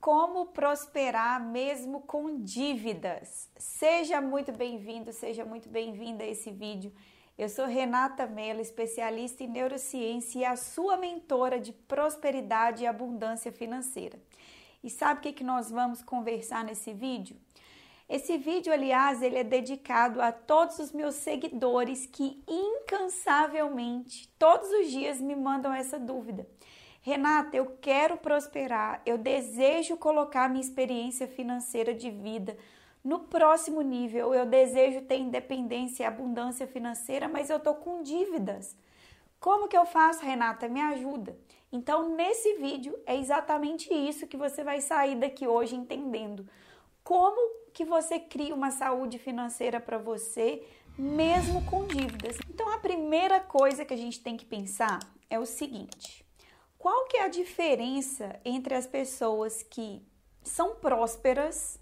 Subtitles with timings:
[0.00, 3.50] Como prosperar mesmo com dívidas?
[3.56, 6.92] Seja muito bem-vindo, seja muito bem-vinda a esse vídeo.
[7.36, 13.50] Eu sou Renata Mello, especialista em neurociência e a sua mentora de prosperidade e abundância
[13.50, 14.18] financeira.
[14.82, 17.36] E sabe o que, que nós vamos conversar nesse vídeo?
[18.08, 24.90] Esse vídeo, aliás, ele é dedicado a todos os meus seguidores que incansavelmente, todos os
[24.90, 26.46] dias, me mandam essa dúvida.
[27.06, 32.58] Renata, eu quero prosperar, eu desejo colocar minha experiência financeira de vida
[33.04, 38.76] no próximo nível, eu desejo ter independência e abundância financeira, mas eu tô com dívidas.
[39.38, 40.66] Como que eu faço, Renata?
[40.68, 41.38] Me ajuda.
[41.70, 46.44] Então, nesse vídeo é exatamente isso que você vai sair daqui hoje entendendo.
[47.04, 50.60] Como que você cria uma saúde financeira para você,
[50.98, 52.36] mesmo com dívidas.
[52.50, 54.98] Então, a primeira coisa que a gente tem que pensar
[55.30, 56.25] é o seguinte:
[56.78, 60.02] qual que é a diferença entre as pessoas que
[60.42, 61.78] são prósperas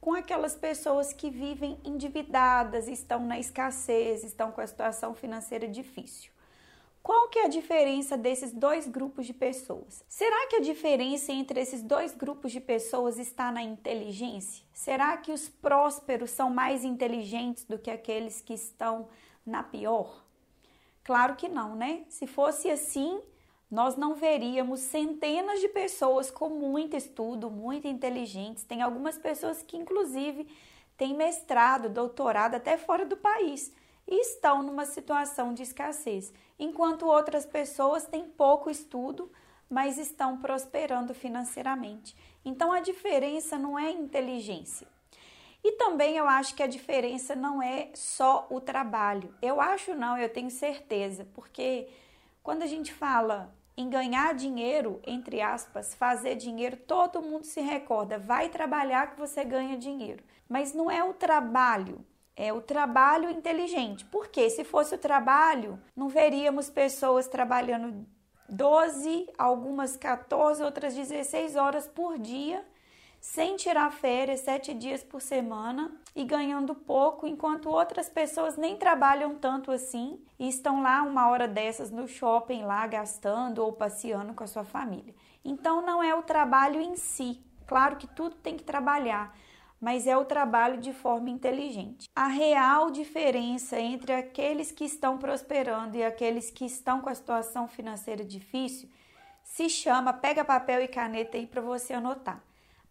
[0.00, 6.30] com aquelas pessoas que vivem endividadas, estão na escassez, estão com a situação financeira difícil?
[7.02, 10.02] Qual que é a diferença desses dois grupos de pessoas?
[10.08, 14.64] Será que a diferença entre esses dois grupos de pessoas está na inteligência?
[14.72, 19.08] Será que os prósperos são mais inteligentes do que aqueles que estão
[19.44, 20.24] na pior?
[21.02, 22.06] Claro que não, né?
[22.08, 23.20] Se fosse assim,
[23.74, 28.62] nós não veríamos centenas de pessoas com muito estudo, muito inteligentes.
[28.62, 30.46] Tem algumas pessoas que, inclusive,
[30.96, 33.72] têm mestrado, doutorado até fora do país
[34.06, 39.28] e estão numa situação de escassez, enquanto outras pessoas têm pouco estudo,
[39.68, 42.16] mas estão prosperando financeiramente.
[42.44, 44.86] Então a diferença não é inteligência.
[45.64, 49.34] E também eu acho que a diferença não é só o trabalho.
[49.42, 51.88] Eu acho não, eu tenho certeza, porque
[52.40, 58.18] quando a gente fala em ganhar dinheiro, entre aspas, fazer dinheiro, todo mundo se recorda,
[58.18, 60.22] vai trabalhar que você ganha dinheiro.
[60.48, 62.04] Mas não é o trabalho
[62.36, 64.04] é o trabalho inteligente.
[64.06, 68.06] Porque se fosse o trabalho, não veríamos pessoas trabalhando
[68.48, 72.64] 12, algumas 14, outras 16 horas por dia,
[73.24, 79.34] sem tirar férias, sete dias por semana e ganhando pouco, enquanto outras pessoas nem trabalham
[79.34, 84.44] tanto assim e estão lá uma hora dessas no shopping lá gastando ou passeando com
[84.44, 85.14] a sua família.
[85.42, 87.42] Então não é o trabalho em si.
[87.66, 89.34] Claro que tudo tem que trabalhar,
[89.80, 92.10] mas é o trabalho de forma inteligente.
[92.14, 97.66] A real diferença entre aqueles que estão prosperando e aqueles que estão com a situação
[97.68, 98.86] financeira difícil
[99.42, 102.42] se chama, pega papel e caneta aí para você anotar,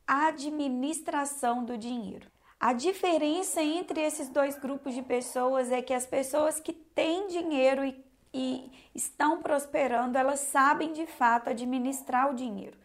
[0.08, 2.28] administração do dinheiro.
[2.59, 7.84] A diferença entre esses dois grupos de pessoas é que as pessoas que têm dinheiro
[7.84, 8.03] e,
[8.34, 12.78] e estão prosperando, elas sabem de fato administrar o dinheiro.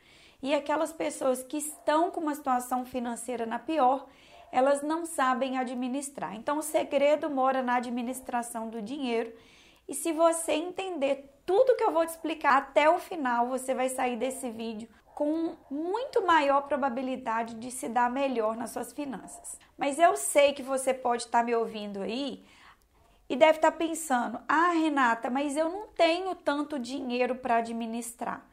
[0.42, 4.08] E aquelas pessoas que estão com uma situação financeira na pior,
[4.50, 6.34] elas não sabem administrar.
[6.34, 9.32] Então, o segredo mora na administração do dinheiro.
[9.88, 13.88] E se você entender tudo que eu vou te explicar até o final, você vai
[13.88, 19.58] sair desse vídeo com muito maior probabilidade de se dar melhor nas suas finanças.
[19.76, 22.44] Mas eu sei que você pode estar me ouvindo aí
[23.28, 28.48] e deve estar pensando: ah, Renata, mas eu não tenho tanto dinheiro para administrar.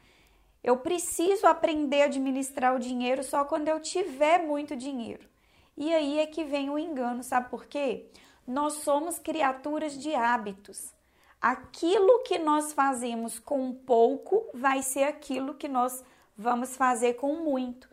[0.64, 5.30] Eu preciso aprender a administrar o dinheiro só quando eu tiver muito dinheiro.
[5.78, 8.10] E aí é que vem o engano, sabe por quê?
[8.48, 10.96] Nós somos criaturas de hábitos.
[11.40, 16.04] Aquilo que nós fazemos com pouco vai ser aquilo que nós
[16.38, 17.90] vamos fazer com muito.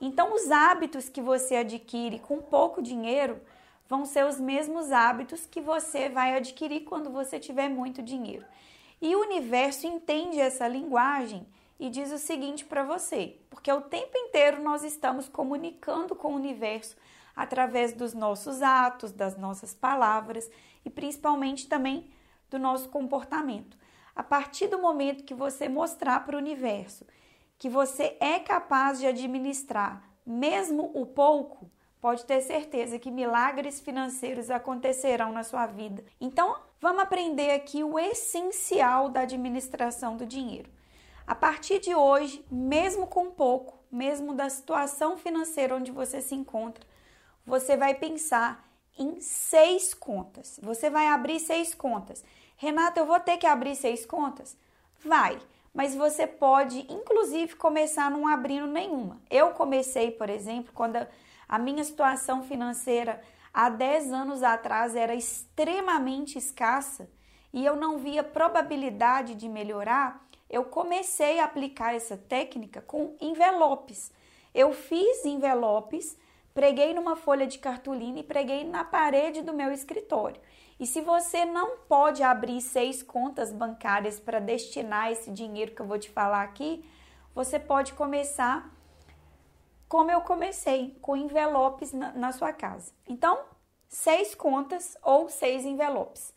[0.00, 3.40] Então, os hábitos que você adquire com pouco dinheiro
[3.88, 8.44] vão ser os mesmos hábitos que você vai adquirir quando você tiver muito dinheiro.
[9.00, 11.46] E o universo entende essa linguagem
[11.78, 16.36] e diz o seguinte para você, porque o tempo inteiro nós estamos comunicando com o
[16.36, 16.96] universo
[17.34, 20.50] através dos nossos atos, das nossas palavras
[20.84, 22.10] e principalmente também
[22.50, 23.76] do nosso comportamento.
[24.14, 27.04] A partir do momento que você mostrar para o universo
[27.58, 31.70] que você é capaz de administrar mesmo o pouco,
[32.00, 36.04] pode ter certeza que milagres financeiros acontecerão na sua vida.
[36.20, 40.68] Então, vamos aprender aqui o essencial da administração do dinheiro.
[41.24, 46.84] A partir de hoje, mesmo com pouco, mesmo da situação financeira onde você se encontra,
[47.44, 48.64] você vai pensar
[48.98, 50.58] em seis contas.
[50.62, 52.24] Você vai abrir seis contas.
[52.56, 54.56] Renata, eu vou ter que abrir seis contas?
[55.04, 55.38] Vai,
[55.76, 59.20] mas você pode, inclusive, começar não abrindo nenhuma.
[59.30, 61.06] Eu comecei, por exemplo, quando
[61.48, 63.20] a minha situação financeira
[63.54, 67.08] há 10 anos atrás era extremamente escassa
[67.52, 74.12] e eu não via probabilidade de melhorar eu comecei a aplicar essa técnica com envelopes.
[74.54, 76.16] Eu fiz envelopes,
[76.56, 80.40] preguei numa folha de cartolina e preguei na parede do meu escritório.
[80.80, 85.86] E se você não pode abrir seis contas bancárias para destinar esse dinheiro que eu
[85.86, 86.82] vou te falar aqui,
[87.34, 88.74] você pode começar
[89.86, 92.90] como eu comecei, com envelopes na, na sua casa.
[93.06, 93.38] Então,
[93.86, 96.34] seis contas ou seis envelopes.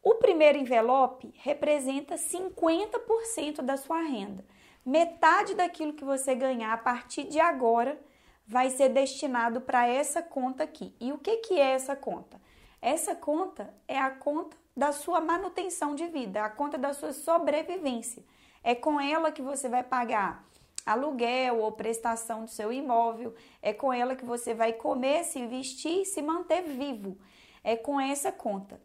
[0.00, 4.44] O primeiro envelope representa 50% da sua renda.
[4.86, 8.00] Metade daquilo que você ganhar a partir de agora
[8.48, 10.96] vai ser destinado para essa conta aqui.
[10.98, 12.40] E o que, que é essa conta?
[12.80, 18.24] Essa conta é a conta da sua manutenção de vida, a conta da sua sobrevivência.
[18.64, 20.48] É com ela que você vai pagar
[20.86, 23.34] aluguel ou prestação do seu imóvel.
[23.60, 27.18] É com ela que você vai comer, se vestir e se manter vivo.
[27.62, 28.80] É com essa conta.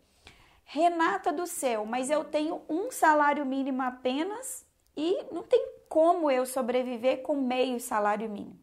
[0.65, 4.65] Renata do céu, mas eu tenho um salário mínimo apenas
[4.98, 8.62] e não tem como eu sobreviver com meio salário mínimo.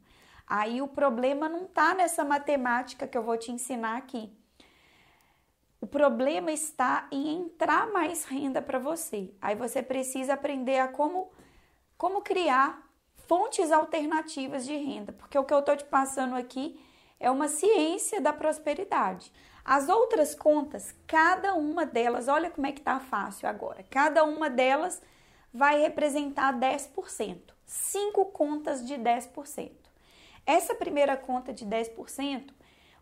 [0.51, 4.37] Aí o problema não está nessa matemática que eu vou te ensinar aqui.
[5.81, 9.33] O problema está em entrar mais renda para você.
[9.41, 11.31] Aí você precisa aprender a como,
[11.97, 12.85] como criar
[13.29, 16.85] fontes alternativas de renda, porque o que eu estou te passando aqui
[17.21, 19.33] é uma ciência da prosperidade.
[19.65, 23.85] As outras contas, cada uma delas, olha como é que tá fácil agora.
[23.89, 25.01] Cada uma delas
[25.55, 27.39] vai representar 10%.
[27.65, 29.90] Cinco contas de 10%.
[30.47, 32.51] Essa primeira conta de 10%,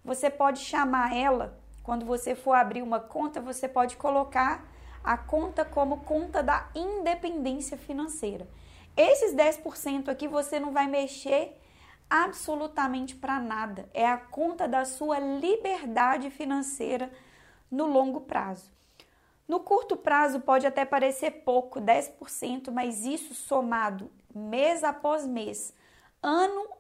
[0.04, 4.66] você pode chamar ela, quando você for abrir uma conta, você pode colocar
[5.02, 8.48] a conta como conta da independência financeira.
[8.96, 11.58] Esses 10% aqui você não vai mexer
[12.10, 13.88] absolutamente para nada.
[13.94, 17.10] É a conta da sua liberdade financeira
[17.70, 18.70] no longo prazo.
[19.46, 25.72] No curto prazo pode até parecer pouco, 10%, mas isso somado mês após mês,
[26.22, 26.77] ano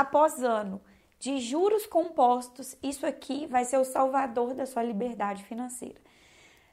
[0.00, 0.80] após ano,
[1.18, 6.00] de juros compostos, isso aqui vai ser o salvador da sua liberdade financeira.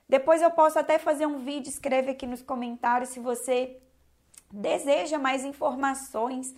[0.07, 3.80] Depois eu posso até fazer um vídeo, escreve aqui nos comentários se você
[4.51, 6.54] deseja mais informações,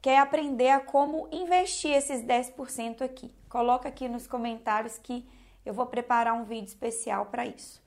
[0.00, 3.30] quer aprender a como investir esses 10% aqui.
[3.48, 5.28] Coloca aqui nos comentários que
[5.64, 7.82] eu vou preparar um vídeo especial para isso.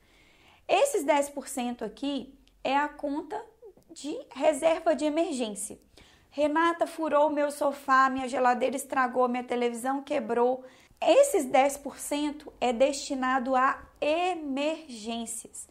[0.68, 3.44] Esses 10% aqui é a conta
[3.90, 5.80] de reserva de emergência.
[6.32, 10.64] Renata furou meu sofá, minha geladeira estragou, minha televisão quebrou.
[11.02, 15.68] Esses 10% é destinado a emergências.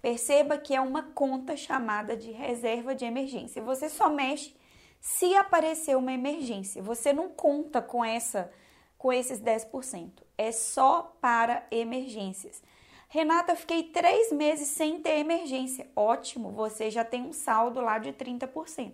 [0.00, 3.62] Perceba que é uma conta chamada de reserva de emergência.
[3.62, 4.54] Você só mexe
[5.00, 6.82] se aparecer uma emergência.
[6.82, 8.50] Você não conta com essa
[8.98, 10.10] com esses 10%.
[10.38, 12.62] É só para emergências.
[13.08, 15.86] Renata, fiquei três meses sem ter emergência.
[15.94, 18.92] Ótimo, você já tem um saldo lá de 30%.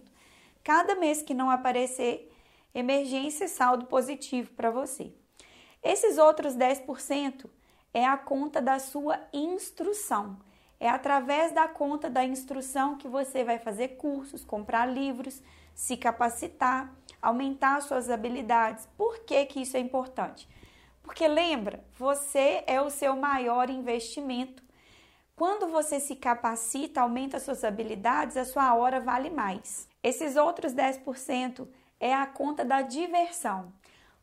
[0.65, 2.33] Cada mês que não aparecer
[2.75, 5.13] emergência, saldo positivo para você.
[5.83, 7.47] Esses outros 10%
[7.93, 10.39] é a conta da sua instrução.
[10.79, 15.43] É através da conta da instrução que você vai fazer cursos, comprar livros,
[15.75, 18.89] se capacitar, aumentar suas habilidades.
[18.97, 20.49] Por que, que isso é importante?
[21.03, 24.63] Porque lembra, você é o seu maior investimento.
[25.35, 29.92] Quando você se capacita, aumenta suas habilidades, a sua hora vale mais.
[30.03, 31.69] Esses outros 10%
[32.01, 33.73] é a conta da diversão.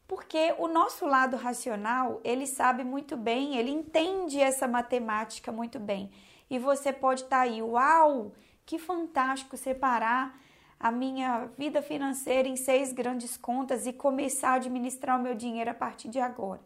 [0.07, 6.11] Porque o nosso lado racional, ele sabe muito bem, ele entende essa matemática muito bem
[6.49, 8.33] e você pode estar tá aí, uau,
[8.65, 10.35] que fantástico separar
[10.79, 15.69] a minha vida financeira em seis grandes contas e começar a administrar o meu dinheiro
[15.69, 16.61] a partir de agora.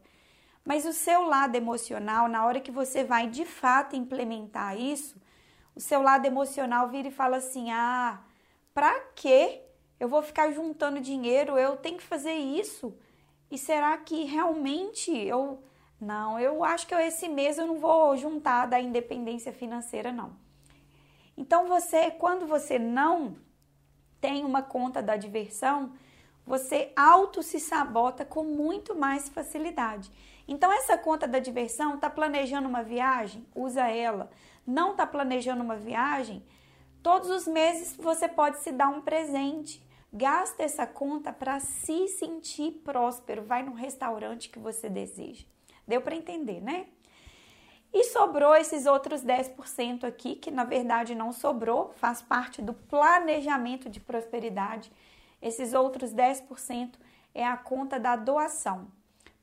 [0.64, 5.22] Mas o seu lado emocional, na hora que você vai de fato implementar isso,
[5.76, 8.22] o seu lado emocional vira e fala assim: "Ah,
[8.74, 9.62] para que
[10.00, 11.58] eu vou ficar juntando dinheiro?
[11.58, 12.98] Eu tenho que fazer isso.
[13.50, 15.63] E será que realmente eu
[16.03, 20.36] não, eu acho que esse mês eu não vou juntar da independência financeira, não.
[21.38, 23.38] Então, você, quando você não
[24.20, 25.94] tem uma conta da diversão,
[26.46, 30.12] você auto se sabota com muito mais facilidade.
[30.46, 33.46] Então, essa conta da diversão está planejando uma viagem?
[33.56, 34.30] Usa ela.
[34.68, 36.44] Não está planejando uma viagem?
[37.04, 39.86] Todos os meses você pode se dar um presente.
[40.12, 43.44] Gasta essa conta para se sentir próspero.
[43.44, 45.46] Vai no restaurante que você deseja.
[45.86, 46.88] Deu para entender, né?
[47.94, 53.90] E sobrou esses outros 10% aqui, que na verdade não sobrou, faz parte do planejamento
[53.90, 54.90] de prosperidade.
[55.42, 56.94] Esses outros 10%
[57.36, 58.88] é a conta da doação.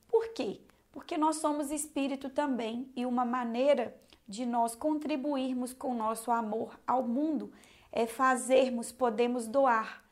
[0.08, 0.62] Por quê?
[0.90, 3.94] Porque nós somos espírito também e uma maneira
[4.30, 7.52] de nós contribuirmos com nosso amor ao mundo
[7.90, 10.04] é fazermos, podemos doar.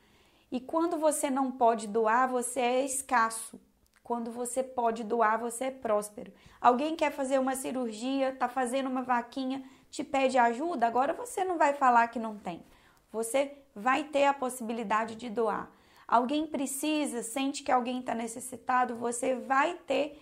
[0.50, 3.60] E quando você não pode doar, você é escasso.
[4.02, 6.32] Quando você pode doar, você é próspero.
[6.60, 11.56] Alguém quer fazer uma cirurgia, está fazendo uma vaquinha, te pede ajuda, agora você não
[11.56, 12.64] vai falar que não tem.
[13.12, 15.70] Você vai ter a possibilidade de doar.
[16.06, 20.18] Alguém precisa, sente que alguém está necessitado, você vai ter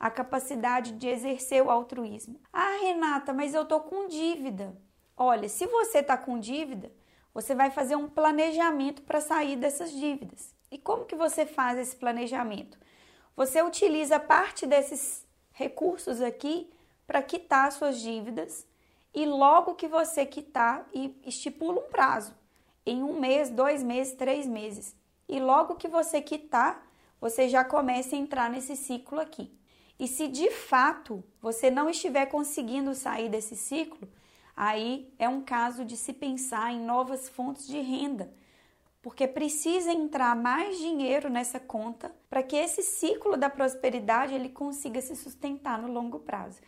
[0.00, 2.40] a capacidade de exercer o altruísmo.
[2.50, 4.74] Ah, Renata, mas eu tô com dívida.
[5.14, 6.90] Olha, se você está com dívida,
[7.34, 10.54] você vai fazer um planejamento para sair dessas dívidas.
[10.70, 12.78] E como que você faz esse planejamento?
[13.36, 16.72] Você utiliza parte desses recursos aqui
[17.06, 18.66] para quitar suas dívidas
[19.14, 22.34] e logo que você quitar e estipula um prazo
[22.86, 24.96] em um mês, dois meses, três meses.
[25.28, 26.86] E logo que você quitar,
[27.20, 29.59] você já começa a entrar nesse ciclo aqui.
[30.00, 34.08] E se de fato você não estiver conseguindo sair desse ciclo,
[34.56, 38.34] aí é um caso de se pensar em novas fontes de renda
[39.02, 45.00] porque precisa entrar mais dinheiro nessa conta para que esse ciclo da prosperidade ele consiga
[45.00, 46.60] se sustentar no longo prazo.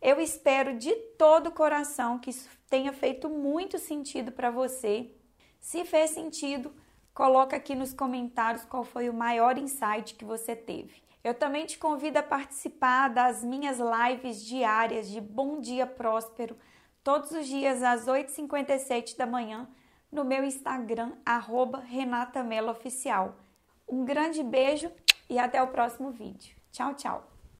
[0.00, 5.10] Eu espero de todo o coração que isso tenha feito muito sentido para você.
[5.58, 6.72] Se fez sentido,
[7.12, 11.02] coloca aqui nos comentários qual foi o maior insight que você teve.
[11.22, 16.56] Eu também te convido a participar das minhas lives diárias de Bom Dia Próspero,
[17.04, 19.68] todos os dias às 8h57 da manhã
[20.10, 23.36] no meu Instagram, arroba Renata Mello Oficial.
[23.88, 24.90] Um grande beijo
[25.28, 26.56] e até o próximo vídeo.
[26.72, 27.29] Tchau, tchau!